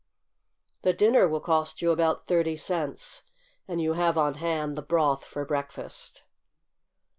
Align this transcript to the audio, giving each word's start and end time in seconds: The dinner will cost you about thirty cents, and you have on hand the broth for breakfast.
The 0.81 0.93
dinner 0.93 1.27
will 1.27 1.39
cost 1.41 1.79
you 1.79 1.91
about 1.91 2.25
thirty 2.25 2.57
cents, 2.57 3.21
and 3.67 3.79
you 3.79 3.93
have 3.93 4.17
on 4.17 4.33
hand 4.33 4.75
the 4.75 4.81
broth 4.81 5.23
for 5.23 5.45
breakfast. 5.45 6.23